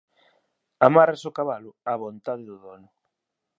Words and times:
Amárrase 0.87 1.25
o 1.29 1.35
cabalo 1.39 1.71
á 1.89 1.93
vontade 2.03 2.43
do 2.49 2.55
dono. 2.65 2.89